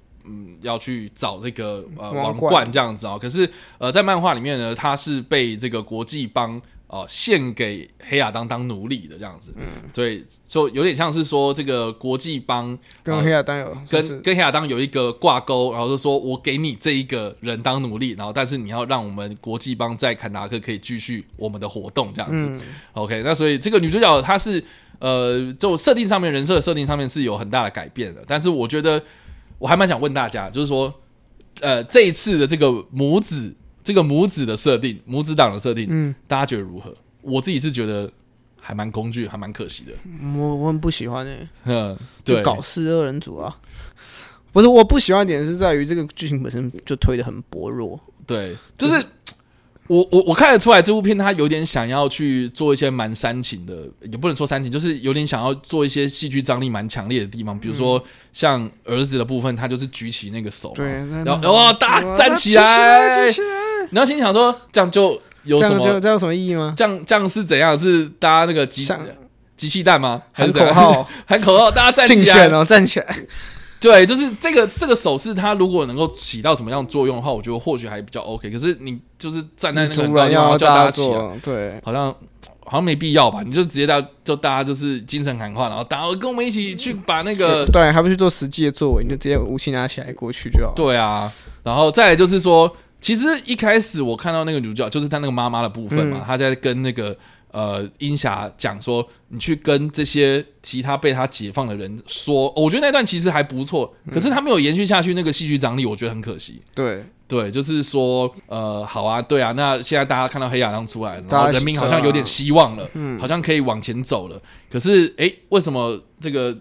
[0.62, 2.71] 要去找这个呃王冠。
[2.71, 6.62] 这样子啊，可是呃在漫画里面呢，他是被这个国际帮。
[6.93, 22.45] 哦，献给黑亚当当奴隶的这样子，嗯，对，就有点像是说这个国际帮跟黑亚当有跟跟黑亚当有一个挂钩，然后就说我给你这一个人当奴隶，然后但是你要让我们国际帮在坎达克可以继续我们的活动这样子。
[22.45, 22.60] 嗯、
[22.91, 24.62] OK，那所以这个女主角她是
[24.99, 29.01] 呃，就设定上面人设设定上面是有很大的改变的，但是我觉得
[29.62, 30.93] 我还蛮想问大家，就是说
[31.62, 33.54] 呃这一次的这个母子。
[33.84, 36.95] 这个母子的设定，母子档的设定，嗯，大家觉得如何？
[37.24, 38.08] 我自己是觉得
[38.60, 39.91] 还蛮工具，还蛮可惜的。
[40.38, 43.58] 我我很不喜欢诶、欸，嗯，就搞事二人组啊，
[44.52, 48.00] 不是我不喜欢的点是在于这个剧情本身就推得很薄弱。
[48.28, 49.04] 对，就是。
[49.88, 57.60] 就是我我我看得出来，这部片他有点想要去做一些蛮煽情的，也不能说煽情，就是有点想要做一些戏剧张力蛮强烈的地方。
[57.60, 60.86] 比如说像儿子的部分，他就是举起那个手，对，
[61.26, 63.26] 然后哇，大家站起来，
[63.89, 66.00] 然后心想说，这样就有什么？
[66.00, 66.74] 这样有什么意义吗？
[66.78, 67.78] 这样这样是怎样？
[67.78, 68.88] 是大家那个机
[69.58, 70.22] 机器蛋吗？
[70.32, 73.15] 喊口号，喊口号，大家站起来哦，站起来。
[73.82, 78.48] 对，就是这个这个手势，它如果能够起到什么样的作用的话，我觉得或许还比较 OK。
[78.52, 82.13] 可是你就是站在那个地方要叫大家起来，对，好像
[82.63, 83.41] 好像没必要吧？
[83.44, 90.74] 你就直接到就大家就是精神喊话，然后大家跟我们一起去把那个对，还不去做实际的作为，你就直接武器拿起来过去就好。
[90.76, 97.17] 对啊，然后再来就是说，其实一开始我看到那个女主角，就是她那个妈妈的部分嘛，她、嗯、在跟那个。
[97.52, 106.62] 呃，英侠讲说，你去跟这些其他被他解放的人说，我觉得那段其实还不错，可是他没有延续下去那个戏剧张力，我觉得很可惜。
[106.74, 114.42] 对对，就是说，呃，好啊，对啊，那现在大家看到黑亚当出来，然后人民好像有点希望了， 嗯，好像可以往前走了。
[114.70, 116.58] 可是，哎、欸，为什么这个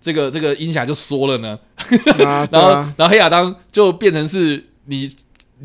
[0.00, 1.58] 这个这个英侠就缩了呢？
[2.24, 5.10] 啊、 然后，然后黑亚当就变成是你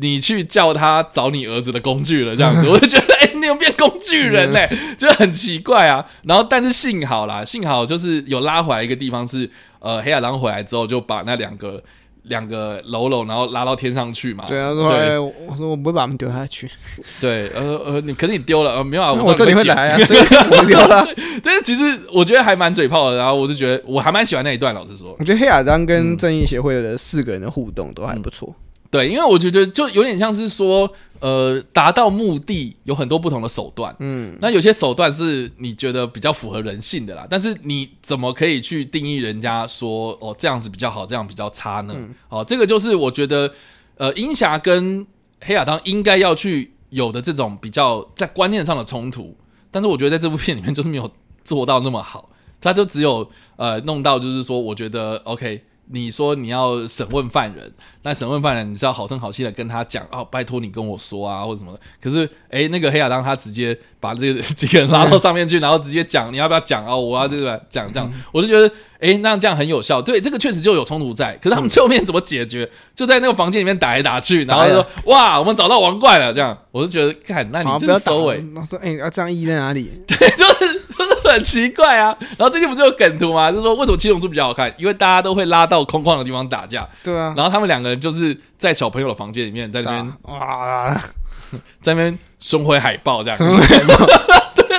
[0.00, 3.16] 你去叫他找你儿子的工具了，这样子， 我就觉得。
[3.38, 6.02] 你有变工具人 嘞、就很奇怪啊。
[6.22, 11.80] 然后，但是幸好啦，幸好就是有拉回来一个地方是，呃，黑亚当回来之后就把那两个
[12.22, 14.44] 两个喽喽，然后拉到天上去嘛。
[14.48, 16.66] 对啊，对欸、我说我不会把他们丢下去。
[17.20, 21.06] 对，呃呃，你可是你丢了，呃，没有啊，我这里会来啊，所以我丢了。
[21.44, 24.74] 但是其实我觉得还蛮嘴炮的，然后我就觉得我还蛮喜欢那一段。
[24.74, 28.48] 老实说，我觉得黑亚当跟正义协会的四个人的互动都还不错。
[28.48, 30.88] 嗯对，因为我觉得就有点像是说，
[31.20, 41.94] 呃，达到目的有很多不同的手段，嗯，那有些手段是你觉得比较符合人性的啦，但是你怎么可以去定义人家说哦这样子比较好，这样比较差呢？
[41.96, 43.52] 嗯、哦，这个就是我觉得，
[43.96, 45.04] 呃，鹰侠跟
[45.42, 49.36] 黑亚当应该要去有的这种比较在观念上的冲突，
[49.70, 51.10] 但是我觉得在这部片里面就是没有
[51.44, 55.62] 做到那么好，他就只有呃弄到就是说，我觉得 OK。
[55.88, 57.72] 你说你要审问犯人，
[58.02, 61.80] 那审问犯人你是要好声好气的跟他讲哦，拜托你跟我说啊，或者什么的。
[62.00, 66.84] 可是，哎、欸，那个黑亚当他直接把这个 几个人拉到上面去，然后直接讲你要不要讲？
[66.86, 68.12] 哦，我要这个讲这样。
[68.32, 70.00] 我就觉得，哎、欸，那这样很有效。
[70.02, 71.34] 对，这个确实就有冲突在。
[71.36, 72.68] 可是他们最后面怎么解决？
[72.94, 76.32] 就在那个房间里面打来打去，然后就说哇，我们找到王冠了。
[76.32, 79.90] 这样，我就觉得，看，那你这个收尾，他说，哎、欸，要这样意义在哪里？
[80.06, 80.82] 对，就是。
[81.26, 83.50] 很奇怪啊，然后最近不是有梗图吗？
[83.50, 84.72] 就是说为什么七龙珠比较好看？
[84.78, 86.88] 因为大家都会拉到空旷的地方打架。
[87.02, 90.94] 对啊，然后他们两个人就是在小朋友的房间里面，在那边哇，
[91.82, 93.38] 在那边胸挥海报这样。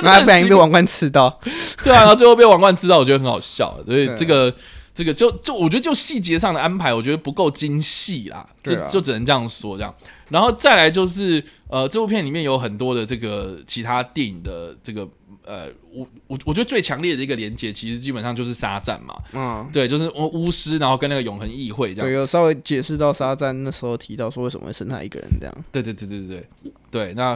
[0.00, 1.40] 对，然后不小心被王冠刺到。
[1.84, 3.78] 对啊，然后最后被王冠刺到，我觉得很好笑。
[3.86, 4.54] 所以这个
[4.94, 9.94] 这个就就我觉得就细节上的安排，我觉得不够精细啦，就就只能这样说这样。
[10.28, 15.08] 然后再来就是呃，这部片里面有很多的这个其他电影的这个。
[15.48, 19.16] 呃，我我我觉得最强烈的一个连接，其实基本上就是沙赞嘛。
[19.32, 22.06] 嗯，对，就是巫师，然后跟那个永恒议会这样。
[22.06, 25.64] 对，有稍微解释到沙赞那时候提到说为什么会剩他一个人这样。
[25.72, 27.34] 对对对对对对，对，那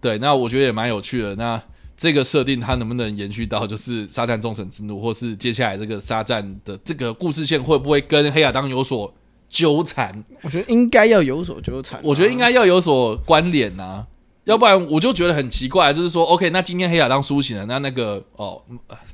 [0.00, 1.34] 对那我觉得也蛮有趣的。
[1.36, 1.60] 那
[1.96, 9.12] 这个设定它能不能延续到就是沙赞众神之怒，或是接下来这个沙赞的这个故事线会不会跟黑亚当有所
[9.48, 10.22] 纠缠？
[10.42, 12.02] 我觉得应该要有所纠缠啊。
[12.04, 14.06] 我觉得应该要有所关联呐啊。
[14.48, 18.58] 要不然我就觉得很奇怪，就是说，OK，那今天黑亚当苏醒了，那那个哦，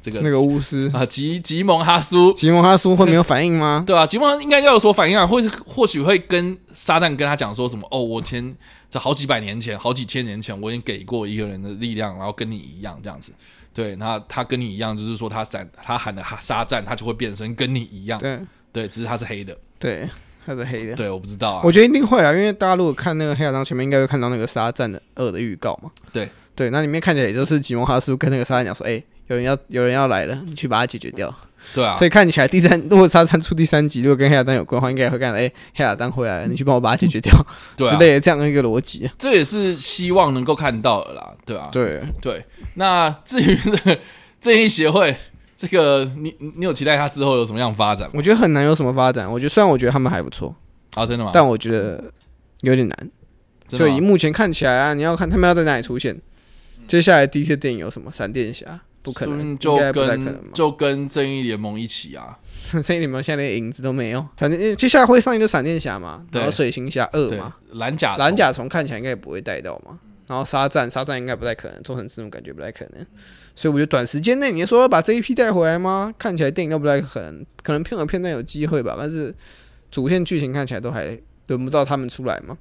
[0.01, 3.83] 这个那个巫师啊，吉吉蒙哈苏，吉蒙哈苏会没有反应吗？
[3.85, 7.85] 对啊，吉蒙应该要有所反应啊，或或许会跟撒旦跟他讲说什么？
[7.91, 8.57] 哦，我前
[8.89, 13.33] 这好几百年前，好几千年前，我已经给过一个人的力量，然后跟你一样这样子。
[13.75, 18.21] 对，那他跟你一样，就是说他闪，他喊的哈沙赞，他就会变身跟你一样。
[18.21, 18.39] 对，
[18.73, 19.59] 对，只是他是黑的。
[19.81, 20.09] 对。
[20.47, 21.63] 它是黑的，对，我不知道啊。
[21.65, 25.91] 我觉得一定会啊，因为大家如果看那个黑亚当前面，应该会看到那个沙赞的二的预告嘛。
[26.13, 31.35] 对对，那里面看起来也就是吉蒙哈苏跟那个沙赞讲说：“哎、欸，有人要有人要来了，你去把它解决掉。”
[31.75, 37.33] 对啊，所以看起来第三，如果沙赞出第三集，如果跟黑亚当有关的话，应该也会看到：“哎、欸，黑亚当回来了，你去帮我把它解决掉。
[37.77, 39.11] 对”之类的这样的一个逻辑。
[39.19, 42.45] 这也是希望能够看到的啦，对啊，对对。
[42.75, 43.99] 那至于这个
[44.41, 45.17] 正义协会。
[45.65, 48.13] 这个你你有期待他之后有什么样的发展吗？
[48.15, 49.31] 我觉得很难有什么发展。
[49.31, 50.55] 我觉得虽然我觉得他们还不错。
[50.95, 51.31] 啊，真的吗？
[51.33, 52.05] 但我觉得
[52.61, 53.11] 有点难。
[53.67, 56.17] 就以目前看起来啊，你要看他们要在哪里出现。
[56.87, 58.13] 接下来第一些电影有什么？
[58.13, 62.39] 闪电侠不可能，就跟就跟正义联盟一起啊。
[62.85, 64.25] 正义联盟现在连影子都没有。
[64.39, 66.25] 闪电接下来会上映的闪电侠嘛？
[66.33, 67.57] 然后水行侠二嘛？
[67.73, 69.99] 蓝甲蓝甲虫看起来应该也不会带到嘛。
[70.27, 73.07] 然后沙赞沙赞应该不太可能，做成这种感觉不太可能。
[73.55, 76.15] 所以我觉得短时间内你说要把这一批带回来吗？
[76.19, 79.35] 看起来电影都不太可能，可能片尾片段有机会吧，但是。
[79.91, 82.59] 主线剧情看起来都还轮不到他们出来吗？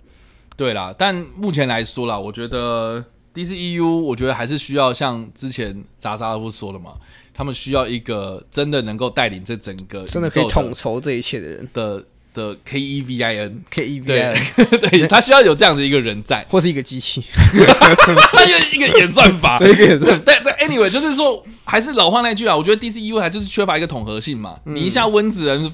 [0.55, 3.03] 对啦，但目前来说啦，我觉得
[3.33, 6.93] DCEU，我觉得还是需要像之前扎扎夫说的嘛，
[7.33, 20.25] 他们需要一个真的能够带领这整个的真的可以统筹这一切的人的的 K E V I N K E V I N， 对，他需要有这样子一个人在，或是一个机器， 他就一个演算法， 对，一个演算法。
[20.25, 25.73] 对对，Anyway，就是说，还是老话那句啊，我觉得 DCEU 还就是缺乏一个统合性嘛，嗯、你一下温子仁。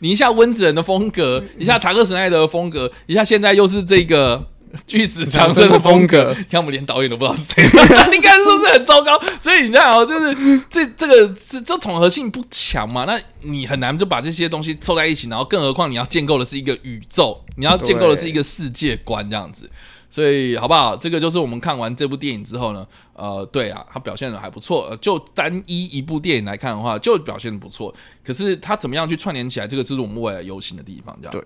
[0.00, 4.44] 你一下温子仁的风格，一下查克史奈德的风格，一下现在又是这个
[4.86, 7.62] 巨石强森的风格，看我们连导演都不知道是谁，
[8.10, 9.20] 你看是不是很糟糕？
[9.40, 13.04] 所以你知道，就是这这个这这统合性不强嘛？
[13.04, 19.70] 那你很难就把这些东西凑在一起，然后更何况你要建构的是一个宇宙，你要建构的是一个世界观这样子。
[20.10, 20.96] 所以好不好？
[20.96, 24.96] 这个就是我们看完这部电影之后呢，呃，对啊，他表现的还不错。
[25.00, 27.92] 就单一一部电影来看的话，就表现的不错。
[28.22, 31.18] 可是他怎么样去串联起来，这个就是我们未来游行的地方。
[31.20, 31.32] 这样。
[31.32, 31.42] 对。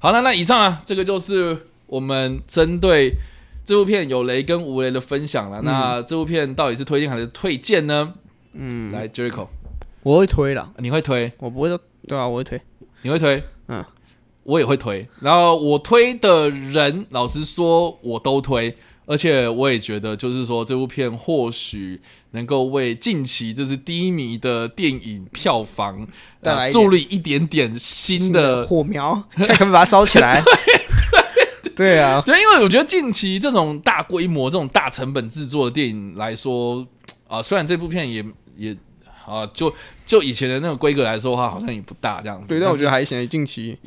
[0.00, 3.14] 好了，那以上啊，这个就是我们针对
[3.64, 5.58] 这部片有雷跟无雷的分享了。
[5.58, 8.14] 嗯、那这部片到底是推荐还是推荐呢？
[8.52, 9.48] 嗯，来，Jericho，
[10.04, 10.72] 我会推了。
[10.78, 11.32] 你会推？
[11.38, 11.80] 我不会说。
[12.06, 12.60] 对啊，我会推。
[13.02, 13.42] 你会推？
[13.66, 13.84] 嗯。
[14.44, 18.74] 我也会推，然后我推的人，老实说，我都推，
[19.04, 26.08] 而且我也觉得，就是说这部片或许能够为近期就是低迷的电影票房
[26.40, 30.42] 带来助力一点点新的火苗，看可不可以把它烧起来。
[31.78, 36.80] 对对啊，对， 因为我觉得近期这种大规模、这种大成本制作的电影来说，
[37.28, 38.24] 啊、呃，虽然这部片也
[38.56, 38.76] 也
[39.24, 39.72] 啊，就
[40.04, 42.48] 就以前的那种规格来说的话，好像也不大这样子。
[42.48, 43.78] 对，但我觉得还行，近期。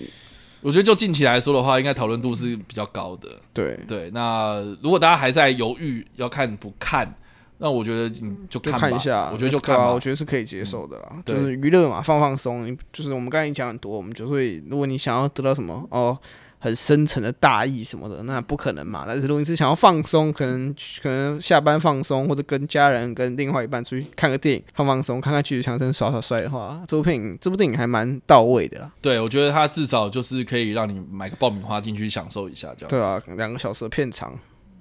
[0.61, 3.29] 我觉得就近期来说的话，应该讨论度是比较高的。
[3.51, 7.11] 对对，那如果大家还在犹豫要看不看，
[7.57, 9.31] 那我觉得你就看，就看一下。
[9.33, 11.07] 我觉得就看吧，啊，我觉得是可以接受的啦。
[11.13, 12.77] 嗯、就是娱乐嘛，放放松。
[12.93, 16.17] 就是我们刚才讲很多，我们就会，如果你想要得到什么哦。
[16.63, 19.03] 很深沉的大意什么的，那不可能嘛。
[19.07, 28.91] 但是如果你是想要放松，可能可能下班放松，或者跟家人、跟另外一半出去看个电影，放放松，看看巨石强森耍耍帅的话，这部电影这部电影还蛮到位的啦。
[29.01, 32.89] 对，我觉得它至少就是可以让你买个爆米花进去享受一下，这样。
[32.89, 34.37] 对啊，两个小时的片长，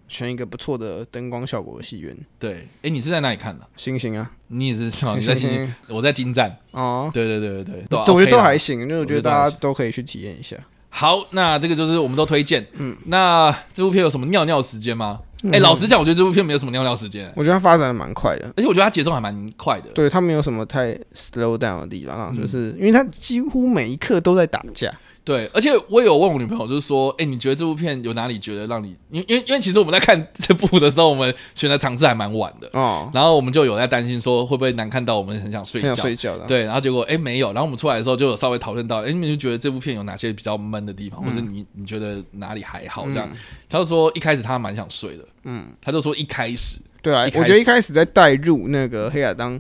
[0.07, 2.15] 选一个不错的灯光效果的戏院。
[2.39, 3.67] 对，哎、欸，你是在哪里看的？
[3.77, 6.55] 星星啊，你也是你在星星，我在金站。
[6.73, 10.57] 哦，对对对对对，我觉得都还行，因为我觉得大家都可以去体验一下。
[10.91, 12.67] 好，那这个就是我们都推荐。
[12.75, 15.21] 嗯，那这部片有什么尿尿时间吗？
[15.51, 17.33] 哎、老实讲，我觉得这部片没有什么尿尿时间。
[17.35, 19.89] 我觉得它发展的蛮快的，而且我觉得它节奏还蛮快的。
[19.95, 24.93] 对，它没有什么太 slow down 的地方，就是因为它几乎每一刻都在打架。
[25.31, 43.29] 对，而且我有问我女朋友，就是说，哎、欸，你觉得这部片有哪里觉得让你，因为因为因为其实我们在看这部的时候，我们选的场次还蛮晚的哦，然后我们就有在担心说会不会难看到我们很想睡觉，睡觉的，对，然后结果哎、欸、没有，然后我们出来的时候就有稍微讨论到，哎、欸，你们就觉得这部片有哪些比较闷的地方，嗯、或是你你觉得哪里还好这样？
[43.31, 43.37] 嗯、
[43.69, 49.53] 他就说一开始他蛮想睡的，嗯，他就说一开始，对啊，我觉得一开始在带入那个黑亚当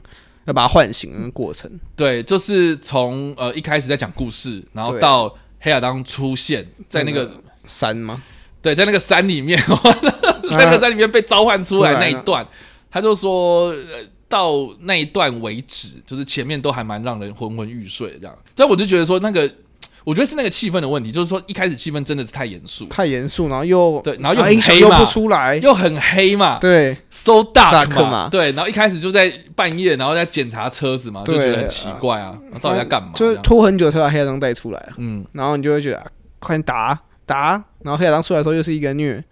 [0.47, 5.33] 要把他唤醒的过程，对，就是从呃一开始在讲故事，然后到。
[5.61, 7.31] 黑亚当出现在那个
[7.67, 8.23] 山吗？
[8.61, 9.59] 对，在那个山里面，
[10.51, 12.47] 在那个山里面被召唤出来那一段，
[12.91, 13.75] 他就说
[14.29, 18.37] 到那一段为止，就是前面都还蛮让人昏昏欲睡的这样。
[18.57, 19.51] 所以我就觉得说那个。
[20.05, 33.11] 我觉得是那个气氛的问题，就是说一开始气氛真的是太严肃，太严肃，然后又对，然后又很黑嘛，又不出来，又很黑嘛，对，so dark 嘛，对，然后一开始就在半夜，然后在检查车子嘛，就觉得很奇怪啊，到底在干嘛？
[33.15, 36.03] 就拖很久才把黑亚当带出来，嗯，然后你就会觉得
[36.39, 39.23] 快点打打，然后黑亚当出来的时候又是一个虐，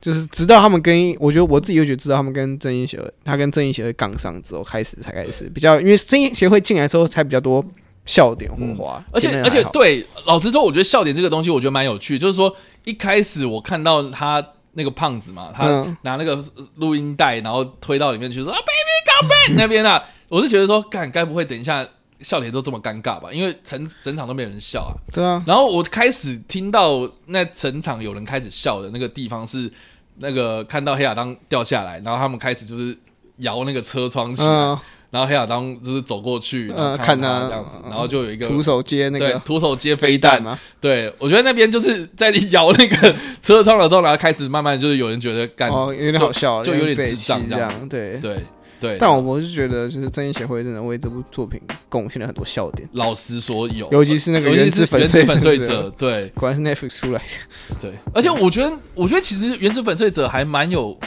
[0.00, 7.64] 就是直到他们跟我觉得我自己又觉得知道他们跟正义协会，他跟正义协会杠上之后开始才开始比较，因为正义协会进来之后才比较多。
[8.08, 12.18] 笑点火花，嗯、而且而且对，老实说，我觉得笑点这个东西，我觉得蛮有趣。
[12.18, 12.52] 就是说，
[12.84, 14.42] 一开始我看到他
[14.72, 15.66] 那个胖子嘛，他
[16.00, 16.42] 拿那个
[16.76, 21.86] 录音带，然后推到里面去说、嗯、啊，baby come back 那边啊， 我是觉得说，干该不会等一下
[22.20, 23.30] 笑点都这么尴尬吧？
[23.30, 24.96] 因为整整场都没人笑啊。
[25.12, 25.44] 对啊。
[25.46, 29.70] 然后我开始听到那整场有人开始笑的那个地方是
[30.16, 32.96] 那个看到黑亚当掉下来，然后他们开始就是
[33.40, 34.48] 摇那个车窗起来。
[34.48, 34.78] 嗯
[35.10, 40.58] 然后黑亚当就是走过去，嗯，看他这样子，然后就有一个徒手接那个徒手接飞弹嘛。
[40.80, 47.88] 对，我觉得那边就是在摇那个车窗的时候，然后开始慢慢就是有人觉得干哦，有点好笑，就有点智障这样。
[47.88, 48.36] 对对
[48.80, 48.98] 对。
[48.98, 52.86] 但我我是觉得，就是正义协会真的为这部作品贡献了很多笑点。
[52.92, 55.24] 老实说有，尤其是那个原子粉碎
[55.58, 57.76] 者，对，果然是 Netflix 出来的。
[57.80, 60.98] 对，而且我觉得，我觉得其实原子粉碎者还蛮有。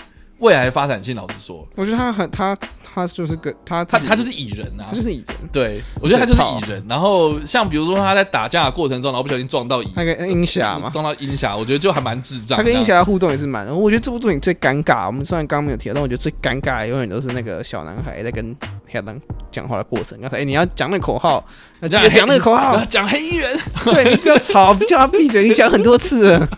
[0.42, 2.58] 未来发展性，老实说，我觉得他很他
[2.94, 5.38] 他就是个他他他就是蚁人啊，他就是蚁人。
[5.52, 6.84] 对，我觉得他就是蚁人。
[6.90, 12.58] 然后像比如说他在打架的过程中，然后不小心撞到蚁那个鹰侠嘛， 撞到鹰侠，我觉得就还蛮智障。
[12.58, 15.06] 他跟鹰侠的互动也是蛮，我觉得这部作品最尴尬。
[15.06, 18.56] 我们虽然刚刚没有提到，但我觉得最尴尬的永远都是那个小男孩在跟
[18.88, 19.16] 黑亚当
[19.52, 20.20] 讲话的过程。
[20.20, 21.46] 刚才哎，你要讲那个口号，
[21.84, 23.56] 记得讲那个口号，讲黑衣人。
[23.86, 26.50] 对，你不要吵，叫他闭嘴，你讲很多次了。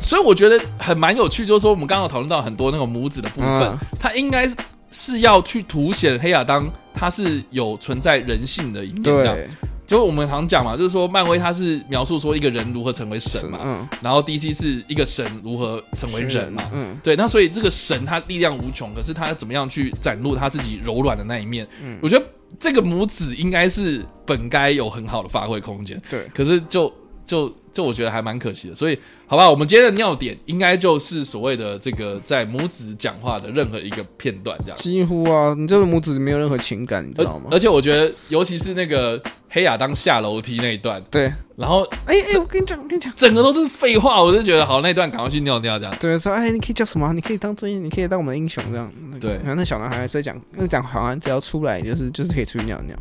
[0.00, 4.48] 所以我觉得很蛮有趣，就是说我们刚刚讨论到很多那种母子的部分，它应该
[4.90, 9.02] 是要去凸显黑亚当他是有存在人性的一面。
[9.02, 9.48] 对，
[9.86, 21.66] 就我们常讲嘛，就是说漫威它是描述说一个人如何成为神嘛，嗯，然后 DC 是一个神如何成为人嘛，嗯，对，那所以这个神他力量无穷，可是他怎么样去展露他自己柔软的那一面？
[21.82, 22.24] 嗯，我觉得
[22.58, 26.00] 这个母子应该是本该有很好的发挥空间。
[26.08, 26.90] 对，可是就
[27.26, 27.52] 就。
[27.74, 28.96] 就我觉得还蛮可惜的，所以
[29.26, 34.76] 好吧，我们今天的尿点应该就是所谓的这个在母子讲话的任何一个片段这样。
[34.76, 37.46] 几乎啊，你这个母子没有任何情感，你知道吗？
[37.50, 45.92] 而且我觉得，尤其是那个黑亚当下楼梯那一段，对，然后哎哎，我跟你讲，我跟你讲，整个都是废话，我就觉得好，那一段赶快去尿尿这样。
[45.98, 47.12] 对，说哎，你可以叫什么？
[47.12, 48.88] 你可以当正义，你可以当我们的英雄这样。
[49.20, 52.96] 对，然后那小男孩在讲，那讲好像只要出来就是就是可以出去尿尿。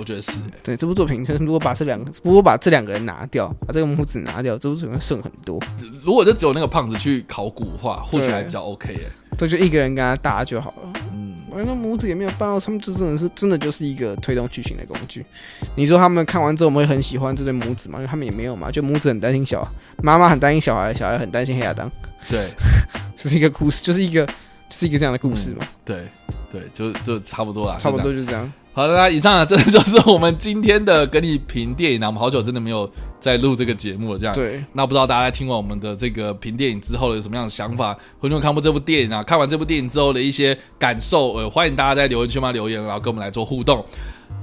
[0.00, 0.32] 我觉得是
[0.62, 5.60] 对这部作品就是，如果把这两个，如果把这两个人拿掉，把这个母子拿掉，这部作品会顺很多。
[6.02, 9.36] 如果就只有那个胖子去考古的话，或许还比较 OK 哎。
[9.36, 11.00] 这就一个人跟他搭就好了。
[11.12, 15.24] 嗯，反正母子也没有办到，他们就真的是真的就是一个推动剧情的工具。
[15.76, 17.98] 你说他们看完之后，我们会很喜欢这对母子吗？
[17.98, 19.70] 因为他们也没有嘛，就母子很担心小孩，
[20.02, 21.90] 妈妈很担心小孩，小孩很担心黑亚当。
[22.28, 22.50] 对，
[23.16, 24.26] 这是一个故事，就是一个，
[24.68, 25.58] 是一个这样的故事嘛。
[25.60, 26.08] 嗯、对
[26.52, 28.52] 对，就就差不多啦，差不多就这样。
[28.72, 32.06] 好的，那以上啊，这就是我们今天的跟你评电影啊。
[32.06, 34.34] 我们好久真的没有在录这个节目了，这样。
[34.34, 34.62] 对。
[34.74, 37.96] 那不知道大家在听完我们的这个评电影之后有什么样的想法？
[38.20, 39.22] 或者看过这部电影啊？
[39.24, 41.32] 看完这部电影之后的一些感受？
[41.32, 43.84] 呃，欢迎大家在留言区嘛留言，然后跟我们来做互动。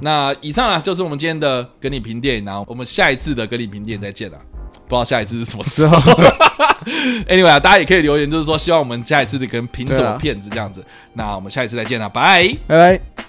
[0.01, 4.38] 那以上啊，就是我们今天的跟你评电影，然后我们下一次的跟你评电影再见了。
[4.89, 5.97] 不知道下一次是什么时候。
[7.28, 10.84] Anyway 啊，大家也可以留言，就是说希望我们下一次的跟评什么片子这样子。
[11.13, 13.26] 那我们下一次再见了，拜拜拜。